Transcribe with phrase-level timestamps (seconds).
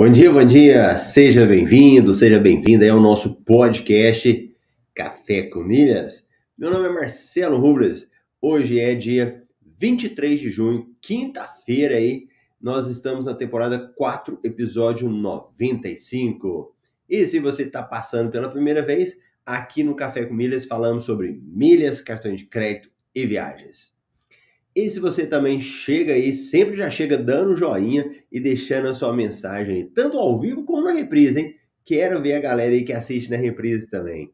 [0.00, 4.50] Bom dia, bom dia, seja bem-vindo, seja bem-vinda ao nosso podcast
[4.94, 6.26] Café com Milhas.
[6.56, 8.08] Meu nome é Marcelo Rubles,
[8.40, 9.42] hoje é dia
[9.78, 16.74] 23 de junho, quinta-feira aí, nós estamos na temporada 4, episódio 95.
[17.06, 21.38] E se você está passando pela primeira vez, aqui no Café com Milhas falamos sobre
[21.44, 23.99] milhas, cartões de crédito e viagens.
[24.80, 29.12] E se você também chega aí, sempre já chega dando joinha e deixando a sua
[29.12, 31.56] mensagem, tanto ao vivo como na reprise, hein?
[31.84, 34.32] Quero ver a galera aí que assiste na reprise também.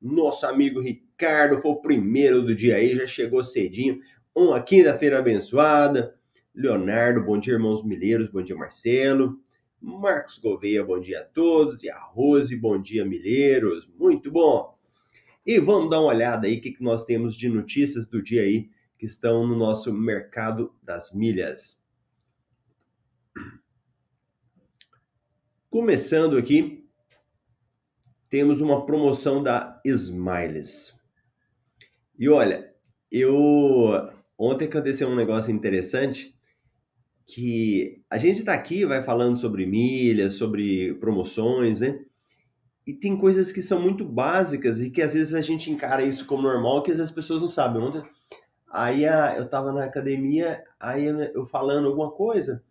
[0.00, 4.00] Nosso amigo Ricardo foi o primeiro do dia aí, já chegou cedinho.
[4.34, 6.14] Uma quinta-feira abençoada.
[6.54, 9.38] Leonardo, bom dia, irmãos Milheiros, bom dia, Marcelo.
[9.78, 11.82] Marcos Gouveia, bom dia a todos.
[11.82, 13.86] E a Rose, bom dia, Milheiros.
[13.98, 14.74] Muito bom.
[15.44, 18.40] E vamos dar uma olhada aí o que, que nós temos de notícias do dia
[18.40, 18.70] aí
[19.02, 21.82] que estão no nosso mercado das milhas.
[25.68, 26.88] Começando aqui,
[28.30, 30.96] temos uma promoção da Smiles.
[32.16, 32.72] E olha,
[33.10, 36.38] eu ontem aconteceu um negócio interessante
[37.26, 42.04] que a gente está aqui, vai falando sobre milhas, sobre promoções, né?
[42.86, 46.24] E tem coisas que são muito básicas e que às vezes a gente encara isso
[46.24, 47.82] como normal, que às vezes as pessoas não sabem.
[47.82, 48.02] Ontem
[48.72, 52.64] Aí a, eu tava na academia, aí eu falando alguma coisa,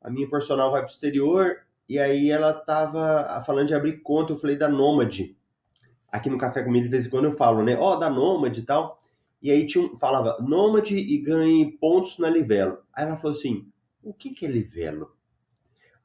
[0.00, 4.38] a minha personal vai pro exterior, e aí ela tava falando de abrir conta, eu
[4.38, 5.36] falei da Nômade.
[6.10, 7.76] Aqui no Café Comigo, de vez em quando eu falo, né?
[7.78, 9.02] Ó, oh, da Nômade e tal.
[9.42, 12.78] E aí tinha falava Nômade e ganhe pontos na Livelo.
[12.90, 13.68] Aí ela falou assim:
[14.02, 15.12] o que, que é Livelo?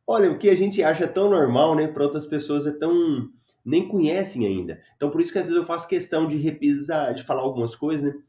[0.06, 1.88] Olha, o que a gente acha tão normal, né?
[1.88, 3.30] Para outras pessoas é tão.
[3.64, 4.82] nem conhecem ainda.
[4.98, 8.04] Então por isso que às vezes eu faço questão de repisar, de falar algumas coisas,
[8.04, 8.22] né?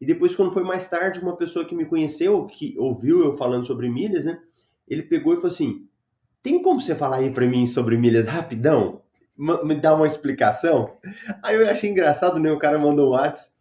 [0.00, 3.66] E depois, quando foi mais tarde, uma pessoa que me conheceu, que ouviu eu falando
[3.66, 4.38] sobre milhas, né?
[4.86, 5.86] Ele pegou e falou assim:
[6.42, 9.02] tem como você falar aí para mim sobre milhas rapidão?
[9.36, 10.90] Me dá uma explicação?
[11.42, 12.50] Aí eu achei engraçado, né?
[12.52, 13.56] O cara mandou um WhatsApp.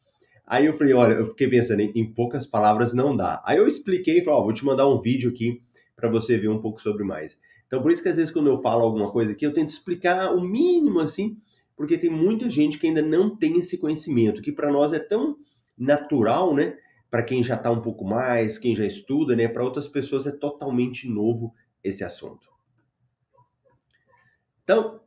[0.47, 3.41] Aí eu falei, olha, eu fiquei pensando, em, em poucas palavras não dá.
[3.43, 5.61] Aí eu expliquei e falei, ó, vou te mandar um vídeo aqui
[5.95, 7.37] para você ver um pouco sobre mais.
[7.65, 10.35] Então, por isso que às vezes quando eu falo alguma coisa aqui, eu tento explicar
[10.35, 11.37] o mínimo assim,
[11.75, 15.35] porque tem muita gente que ainda não tem esse conhecimento, que para nós é tão
[15.77, 16.77] natural, né?
[17.09, 19.47] Para quem já está um pouco mais, quem já estuda, né?
[19.47, 21.53] Para outras pessoas é totalmente novo
[21.83, 22.47] esse assunto.
[24.63, 24.99] Então,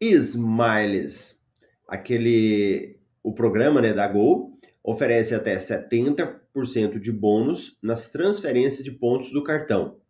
[0.00, 1.44] Smiles,
[1.86, 9.30] aquele o programa, né, da Gol oferece até 70% de bônus nas transferências de pontos
[9.30, 10.00] do cartão.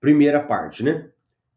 [0.00, 1.10] Primeira parte, né?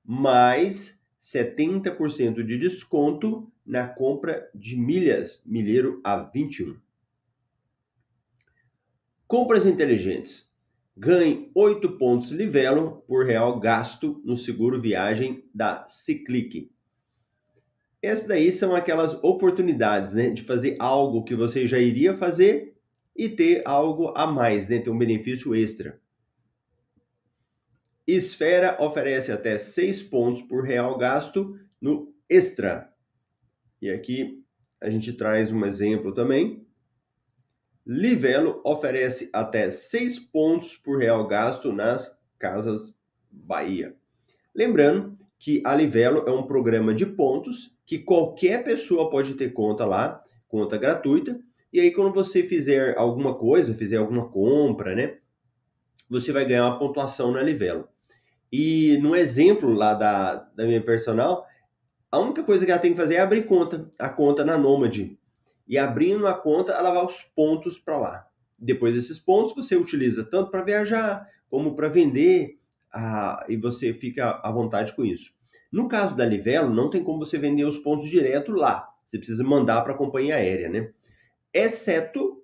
[0.04, 6.78] Mais 70% de desconto na compra de milhas, milheiro a 21.
[9.28, 10.48] Compras inteligentes.
[10.96, 16.72] Ganhe 8 pontos Livelo por real gasto no seguro viagem da Ciclic.
[18.02, 22.78] Essas daí são aquelas oportunidades, né, de fazer algo que você já iria fazer
[23.16, 26.00] e ter algo a mais, né, ter um benefício extra.
[28.06, 32.94] Esfera oferece até 6 pontos por real gasto no extra.
[33.82, 34.46] E aqui
[34.80, 36.65] a gente traz um exemplo também.
[37.86, 42.98] Livelo oferece até 6 pontos por real gasto nas Casas
[43.30, 43.96] Bahia.
[44.56, 49.86] Lembrando que a Livelo é um programa de pontos que qualquer pessoa pode ter conta
[49.86, 51.40] lá, conta gratuita,
[51.72, 55.18] e aí quando você fizer alguma coisa, fizer alguma compra, né,
[56.10, 57.88] você vai ganhar uma pontuação na Livelo.
[58.52, 61.46] E no exemplo lá da, da minha personal,
[62.12, 65.18] a única coisa que ela tem que fazer é abrir conta, a conta na Nomad.
[65.68, 68.28] E abrindo a conta, ela vai os pontos para lá.
[68.58, 72.58] Depois desses pontos, você utiliza tanto para viajar como para vender,
[72.94, 75.34] ah, e você fica à vontade com isso.
[75.72, 78.90] No caso da Livelo, não tem como você vender os pontos direto lá.
[79.06, 80.92] você precisa mandar para a companhia aérea, né?
[81.54, 82.42] Exceto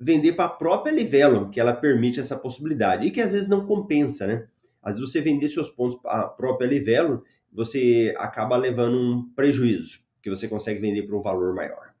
[0.00, 3.66] vender para a própria Livelo, que ela permite essa possibilidade, e que às vezes não
[3.66, 4.48] compensa, né?
[4.82, 7.22] Às vezes você vender seus pontos para a própria Livelo,
[7.52, 11.91] você acaba levando um prejuízo, que você consegue vender por um valor maior.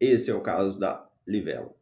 [0.00, 1.74] Esse é o caso da Livelo.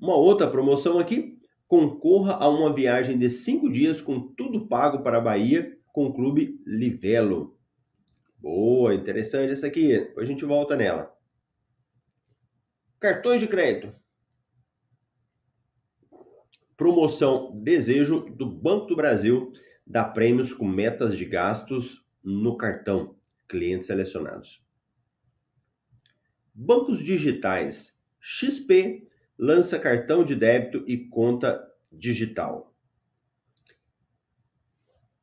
[0.00, 1.38] Uma outra promoção aqui,
[1.68, 6.14] concorra a uma viagem de cinco dias com tudo pago para a Bahia com o
[6.14, 7.58] Clube Livelo.
[8.38, 9.88] Boa, interessante essa aqui.
[9.88, 11.14] Depois a gente volta nela.
[13.00, 13.94] Cartões de crédito.
[16.76, 19.52] Promoção Desejo do Banco do Brasil
[19.86, 23.16] dá prêmios com metas de gastos no cartão.
[23.48, 24.65] Clientes selecionados.
[26.58, 27.94] Bancos digitais.
[28.18, 29.06] XP
[29.38, 31.62] lança cartão de débito e conta
[31.92, 32.74] digital.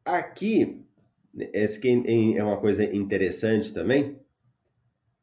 [0.06, 0.86] Aqui,
[1.36, 2.04] aqui
[2.38, 4.20] é uma coisa interessante também,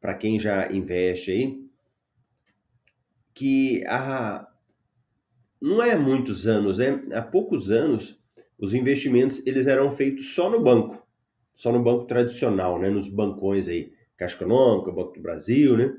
[0.01, 1.71] para quem já investe aí,
[3.33, 4.53] que há,
[5.61, 7.01] não é muitos anos, né?
[7.13, 8.21] há poucos anos,
[8.59, 11.07] os investimentos eles eram feitos só no banco,
[11.55, 12.91] só no banco tradicional, né?
[12.91, 15.97] nos bancões aí, Caixa Econômica, Banco do Brasil, né?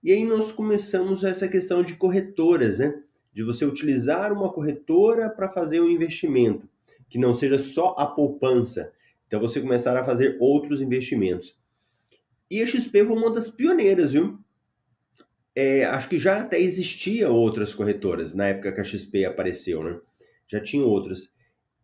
[0.00, 3.02] E aí nós começamos essa questão de corretoras, né?
[3.34, 6.68] De você utilizar uma corretora para fazer um investimento,
[7.10, 8.92] que não seja só a poupança.
[9.26, 11.58] Então você começar a fazer outros investimentos.
[12.48, 14.38] E a XP foi uma das pioneiras, viu?
[15.52, 19.98] É, acho que já até existia outras corretoras na época que a XP apareceu, né?
[20.46, 21.32] Já tinha outras.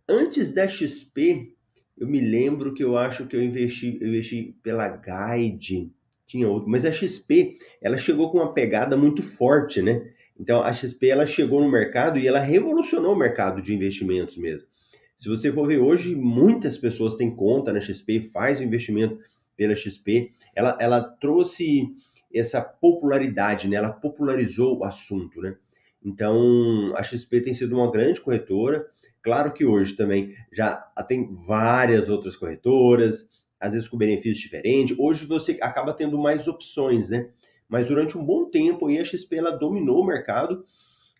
[0.08, 1.52] Antes da XP,
[2.00, 5.92] eu me lembro que eu acho que eu investi, eu investi pela Guide
[6.28, 10.12] tinha outro, mas a XP, ela chegou com uma pegada muito forte, né?
[10.38, 14.68] Então a XP ela chegou no mercado e ela revolucionou o mercado de investimentos mesmo.
[15.16, 19.18] Se você for ver hoje, muitas pessoas têm conta na XP, faz investimento
[19.56, 20.30] pela XP.
[20.54, 21.88] Ela, ela trouxe
[22.32, 23.76] essa popularidade, né?
[23.76, 25.56] Ela popularizou o assunto, né?
[26.04, 28.86] Então, a XP tem sido uma grande corretora.
[29.22, 30.76] Claro que hoje também já
[31.06, 33.28] tem várias outras corretoras,
[33.60, 34.96] às vezes com benefícios diferentes.
[34.98, 37.28] Hoje você acaba tendo mais opções, né?
[37.68, 40.64] Mas durante um bom tempo a XP ela dominou o mercado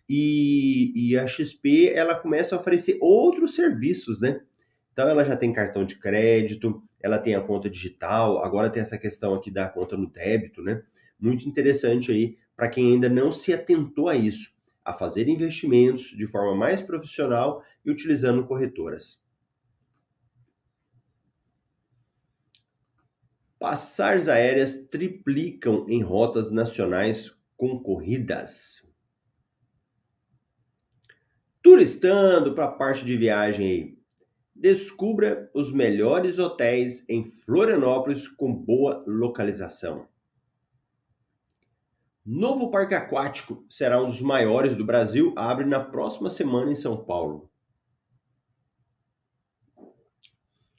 [0.07, 4.41] e, e a XP ela começa a oferecer outros serviços, né?
[4.91, 8.97] Então ela já tem cartão de crédito, ela tem a conta digital, agora tem essa
[8.97, 10.81] questão aqui da conta no débito, né?
[11.19, 14.51] Muito interessante aí para quem ainda não se atentou a isso,
[14.89, 19.23] a fazer investimentos de forma mais profissional e utilizando corretoras.
[23.59, 28.83] Passagens aéreas triplicam em rotas nacionais concorridas.
[31.61, 33.99] Turistando para a parte de viagem aí.
[34.55, 40.07] Descubra os melhores hotéis em Florianópolis com boa localização.
[42.31, 47.03] Novo parque aquático será um dos maiores do Brasil, abre na próxima semana em São
[47.03, 47.49] Paulo.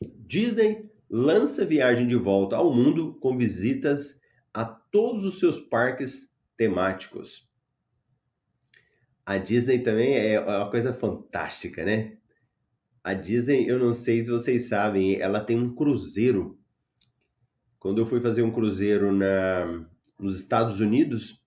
[0.00, 4.20] Disney lança viagem de volta ao mundo com visitas
[4.54, 7.50] a todos os seus parques temáticos.
[9.26, 12.16] A Disney também é uma coisa fantástica, né?
[13.02, 16.56] A Disney, eu não sei se vocês sabem, ela tem um cruzeiro.
[17.76, 19.84] Quando eu fui fazer um cruzeiro na,
[20.16, 21.39] nos Estados Unidos,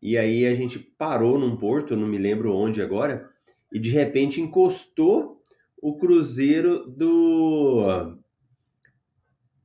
[0.00, 3.30] e aí a gente parou num porto, não me lembro onde agora,
[3.72, 5.40] e de repente encostou
[5.80, 8.16] o cruzeiro do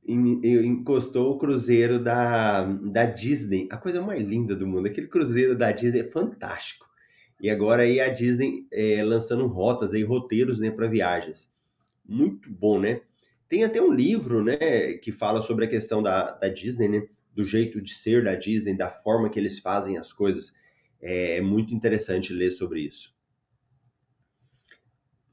[0.04, 4.86] encostou o cruzeiro da, da Disney, a coisa mais linda do mundo.
[4.86, 6.86] Aquele cruzeiro da Disney é fantástico.
[7.40, 11.52] E agora aí a Disney é, lançando rotas aí, roteiros né, para viagens.
[12.04, 13.00] Muito bom, né?
[13.48, 17.06] Tem até um livro, né, que fala sobre a questão da, da Disney, né?
[17.34, 20.52] Do jeito de ser da Disney, da forma que eles fazem as coisas.
[21.00, 23.14] É, é muito interessante ler sobre isso.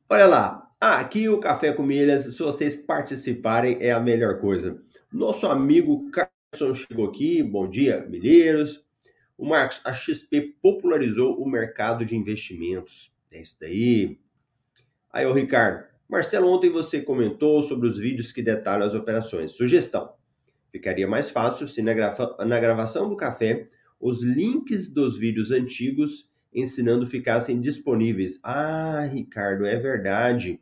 [0.10, 4.82] Olha lá, ah, aqui o Café com Milhas, se vocês participarem, é a melhor coisa.
[5.12, 8.84] Nosso amigo Carson chegou aqui, bom dia, milheiros.
[9.38, 13.14] O Marcos, a XP popularizou o mercado de investimentos.
[13.32, 14.20] É isso daí.
[15.12, 19.52] Aí, o Ricardo, Marcelo, ontem você comentou sobre os vídeos que detalham as operações.
[19.52, 20.14] Sugestão:
[20.72, 23.68] ficaria mais fácil se na, grava na gravação do café
[24.00, 28.40] os links dos vídeos antigos ensinando ficassem disponíveis.
[28.44, 30.60] Ah, Ricardo, é verdade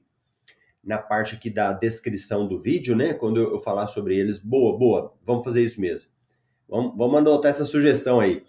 [0.84, 3.14] na parte aqui da descrição do vídeo, né?
[3.14, 4.40] Quando eu, falar sobre eles.
[4.40, 6.10] Boa, boa, vamos fazer isso mesmo.
[6.68, 8.44] Vamos, vamos adotar essa sugestão aí.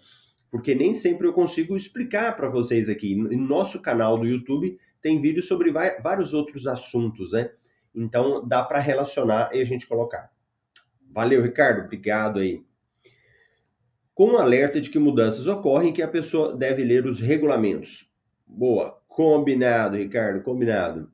[0.49, 3.11] Porque nem sempre eu consigo explicar para vocês aqui.
[3.11, 7.51] Em nosso canal do YouTube tem vídeos sobre vários outros assuntos, né?
[7.93, 10.31] Então dá para relacionar e a gente colocar.
[11.09, 11.85] Valeu, Ricardo.
[11.85, 12.63] Obrigado aí.
[14.13, 18.09] Com um alerta de que mudanças ocorrem que a pessoa deve ler os regulamentos.
[18.45, 19.01] Boa.
[19.07, 21.11] Combinado, Ricardo, combinado.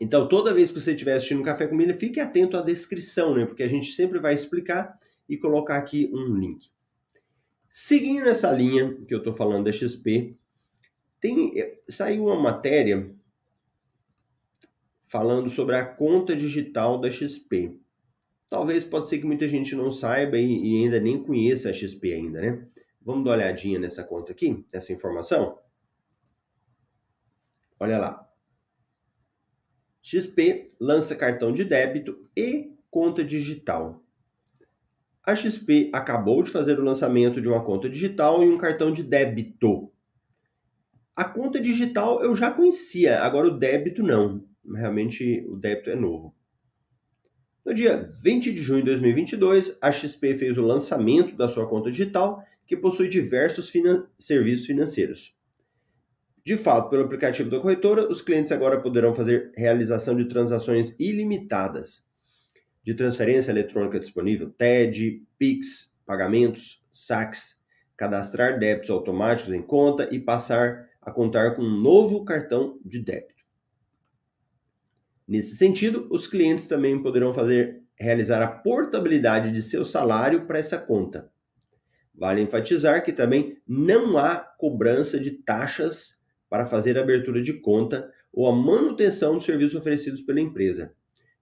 [0.00, 3.46] Então, toda vez que você estiver assistindo Café com Milha, fique atento à descrição, né?
[3.46, 6.70] Porque a gente sempre vai explicar e colocar aqui um link.
[7.70, 10.36] Seguindo essa linha que eu estou falando da XP,
[11.20, 11.52] tem,
[11.88, 13.10] saiu uma matéria
[15.02, 17.78] falando sobre a conta digital da XP.
[18.50, 22.12] Talvez pode ser que muita gente não saiba e, e ainda nem conheça a XP
[22.14, 22.66] ainda, né?
[23.00, 25.58] Vamos dar uma olhadinha nessa conta aqui, nessa informação?
[27.78, 28.28] Olha lá.
[30.02, 34.02] XP lança cartão de débito e conta digital.
[35.22, 39.02] A XP acabou de fazer o lançamento de uma conta digital e um cartão de
[39.02, 39.92] débito.
[41.14, 44.46] A conta digital eu já conhecia, agora o débito não.
[44.74, 46.34] Realmente o débito é novo.
[47.64, 51.90] No dia 20 de junho de 2022, a XP fez o lançamento da sua conta
[51.90, 55.34] digital, que possui diversos finan serviços financeiros.
[56.44, 62.08] De fato, pelo aplicativo da corretora, os clientes agora poderão fazer realização de transações ilimitadas
[62.82, 67.58] de transferência eletrônica disponível, TED, PIX, pagamentos, saques,
[67.94, 73.37] cadastrar débitos automáticos em conta e passar a contar com um novo cartão de débito.
[75.28, 80.78] Nesse sentido, os clientes também poderão fazer realizar a portabilidade de seu salário para essa
[80.78, 81.30] conta.
[82.14, 86.18] Vale enfatizar que também não há cobrança de taxas
[86.48, 90.94] para fazer a abertura de conta ou a manutenção dos serviços oferecidos pela empresa.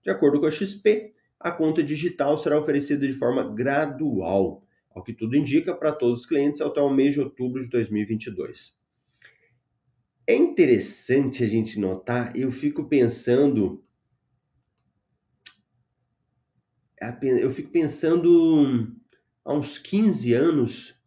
[0.02, 5.12] De acordo com a XP, a conta digital será oferecida de forma gradual, ao que
[5.12, 8.76] tudo indica para todos os clientes até o mês de outubro de 2022.
[10.26, 13.84] É interessante a gente notar, eu fico pensando.
[17.22, 18.92] Eu fico pensando
[19.44, 21.00] há uns 15 anos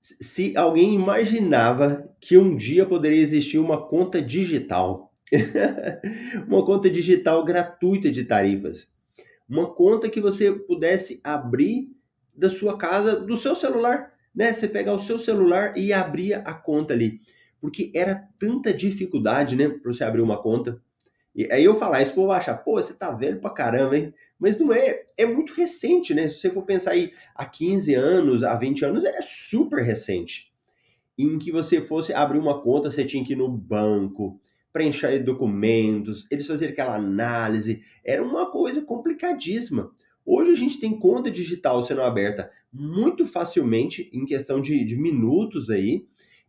[0.00, 5.12] se alguém imaginava que um dia poderia existir uma conta digital.
[6.46, 8.88] uma conta digital gratuita de tarifas.
[9.48, 11.90] Uma conta que você pudesse abrir
[12.32, 14.14] da sua casa, do seu celular.
[14.32, 14.52] Né?
[14.52, 17.20] Você pegar o seu celular e abrir a conta ali
[17.60, 20.80] porque era tanta dificuldade, né, para você abrir uma conta.
[21.34, 24.12] E aí eu falar isso, o povo acha, pô, você tá velho pra caramba, hein?
[24.38, 26.28] Mas não é, é muito recente, né?
[26.28, 30.52] Se você for pensar aí há 15 anos, há 20 anos, é super recente.
[31.16, 34.40] Em que você fosse abrir uma conta, você tinha que ir no banco,
[34.72, 39.90] preencher documentos, eles faziam aquela análise, era uma coisa complicadíssima.
[40.24, 45.70] Hoje a gente tem conta digital sendo aberta muito facilmente, em questão de, de minutos
[45.70, 46.04] aí,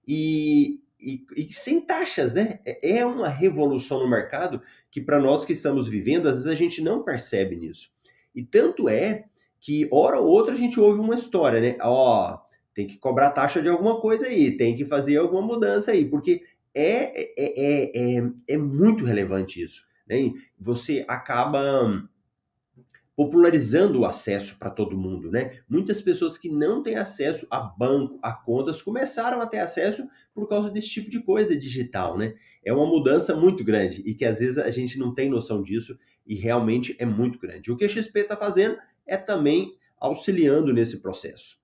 [0.08, 2.60] e, e, e, sem taxas, né?
[2.66, 6.56] É, é uma revolução no mercado que para nós que estamos vivendo, às vezes a
[6.56, 7.90] gente não percebe nisso.
[8.36, 9.26] E tanto é
[9.60, 11.78] que hora ou outra a gente ouve uma história, né?
[11.82, 12.38] Ó,
[12.74, 16.44] tem que cobrar taxa de alguma coisa aí, tem que fazer alguma mudança aí, porque
[16.74, 19.86] é, é, é, é, é muito relevante isso.
[20.08, 20.32] Né?
[20.58, 22.10] Você acaba
[23.20, 25.60] popularizando o acesso para todo mundo, né?
[25.68, 30.48] Muitas pessoas que não têm acesso a banco, a contas, começaram a ter acesso por
[30.48, 32.36] causa desse tipo de coisa digital, né?
[32.64, 36.00] É uma mudança muito grande e que às vezes a gente não tem noção disso
[36.26, 37.70] e realmente é muito grande.
[37.70, 41.60] O que a XP está fazendo é também auxiliando nesse processo.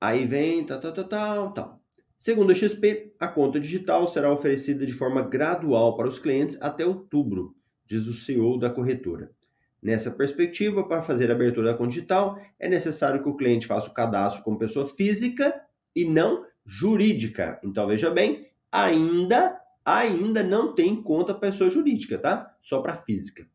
[0.00, 1.82] Aí vem tal, tal, tal, tal, tal.
[2.16, 6.86] Segundo a XP, a conta digital será oferecida de forma gradual para os clientes até
[6.86, 7.57] outubro
[7.88, 9.30] diz o CEO da corretora.
[9.82, 13.88] Nessa perspectiva, para fazer a abertura da conta digital, é necessário que o cliente faça
[13.88, 15.54] o cadastro como pessoa física
[15.94, 17.60] e não jurídica.
[17.64, 22.54] Então, veja bem, ainda ainda não tem conta pessoa jurídica, tá?
[22.60, 23.46] Só para física.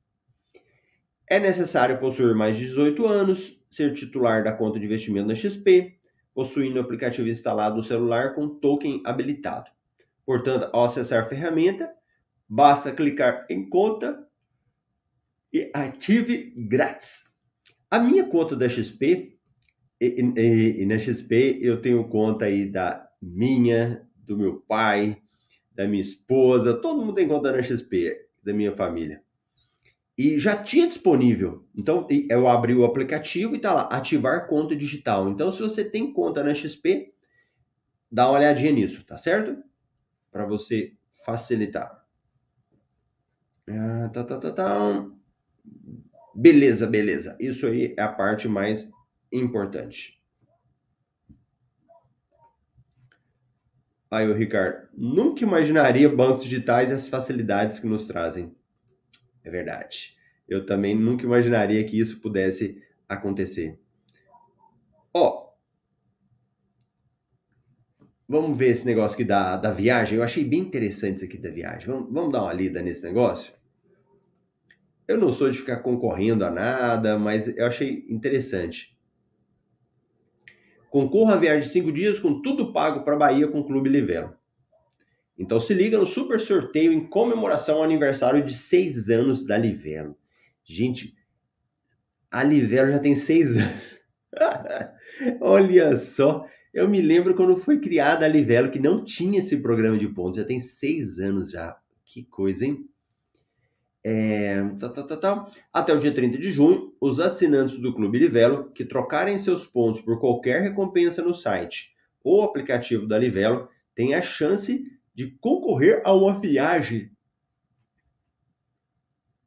[1.29, 5.95] É necessário possuir mais de 18 anos, ser titular da conta de investimento na XP,
[6.33, 9.69] possuindo o aplicativo instalado no celular com token habilitado.
[10.25, 11.89] Portanto, ao acessar a ferramenta,
[12.55, 14.27] Basta clicar em conta
[15.51, 17.33] e ative grátis.
[17.89, 19.39] A minha conta da XP,
[19.99, 20.05] e,
[20.37, 25.17] e, e, na XP eu tenho conta aí da minha, do meu pai,
[25.71, 29.23] da minha esposa, todo mundo tem conta na XP, da minha família.
[30.15, 31.67] E já tinha disponível.
[31.75, 35.27] Então eu abri o aplicativo e tá lá, ativar conta digital.
[35.27, 37.15] Então se você tem conta na XP,
[38.11, 39.57] dá uma olhadinha nisso, tá certo?
[40.31, 40.93] Para você
[41.25, 42.02] facilitar.
[43.67, 45.09] Ah, tá, tá, tá, tá.
[46.35, 47.35] Beleza, beleza.
[47.39, 48.89] Isso aí é a parte mais
[49.31, 50.21] importante.
[54.09, 58.55] Aí o Ricardo, nunca imaginaria bancos digitais e as facilidades que nos trazem.
[59.43, 60.17] É verdade.
[60.47, 63.79] Eu também nunca imaginaria que isso pudesse acontecer.
[65.13, 65.52] Ó,
[68.33, 70.17] vamos ver esse negócio aqui da, da viagem.
[70.17, 71.87] Eu achei bem interessante isso aqui da viagem.
[71.87, 73.53] Vamos, vamos dar uma lida nesse negócio?
[75.07, 78.97] Eu não sou de ficar concorrendo a nada, mas eu achei interessante.
[80.89, 84.33] Concorra a viagem de cinco dias com tudo pago para Bahia com o Clube Livelo.
[85.37, 90.17] Então se liga no super sorteio em comemoração ao aniversário de seis anos da Livelo.
[90.63, 91.15] Gente,
[92.31, 93.83] a Livelo já tem seis anos.
[95.39, 99.97] Olha só, eu me lembro quando foi criada a Livelo, que não tinha esse programa
[99.97, 100.39] de pontos.
[100.39, 101.77] Já tem seis anos já.
[102.05, 102.87] Que coisa, hein?
[104.03, 105.47] É, tá, tá, tá.
[105.71, 110.01] Até o dia 30 de junho, os assinantes do Clube Livelo que trocarem seus pontos
[110.01, 116.13] por qualquer recompensa no site ou aplicativo da Livelo têm a chance de concorrer a
[116.13, 117.11] uma viagem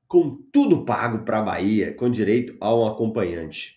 [0.06, 3.75] com tudo pago para a Bahia, com direito a um acompanhante.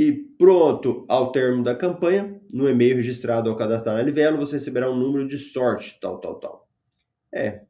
[0.00, 4.90] E pronto, ao termo da campanha, no e-mail registrado ao cadastrar na Livelo, você receberá
[4.90, 6.68] um número de sorte, tal, tal, tal.
[7.30, 7.60] É,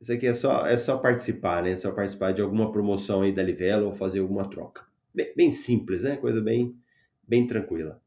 [0.00, 1.70] isso aqui é só, é só participar, né?
[1.70, 4.84] É só participar de alguma promoção aí da Livelo ou fazer alguma troca.
[5.14, 6.16] Bem, bem simples, né?
[6.16, 6.74] Coisa bem,
[7.22, 8.02] bem tranquila.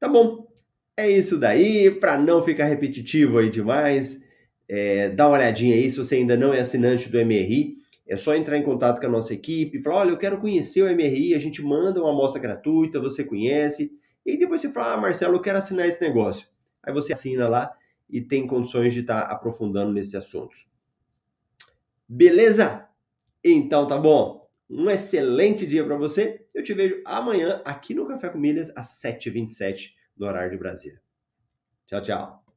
[0.00, 0.50] Tá bom.
[0.96, 1.90] É isso daí.
[1.90, 4.22] Para não ficar repetitivo aí demais,
[4.66, 5.90] é, dá uma olhadinha aí.
[5.90, 7.76] Se você ainda não é assinante do MRI,
[8.08, 10.86] é só entrar em contato com a nossa equipe falar: olha, eu quero conhecer o
[10.86, 11.34] MRI.
[11.34, 13.92] A gente manda uma amostra gratuita, você conhece.
[14.24, 16.48] E depois você fala: ah, Marcelo, eu quero assinar esse negócio.
[16.82, 17.70] Aí você assina lá
[18.08, 20.66] e tem condições de estar tá aprofundando nesses assuntos.
[22.08, 22.88] Beleza?
[23.44, 24.48] Então tá bom.
[24.70, 26.46] Um excelente dia para você.
[26.54, 31.00] Eu te vejo amanhã aqui no Café com Milhas às 7h27 no horário de Brasília.
[31.86, 32.47] Tchau, tchau.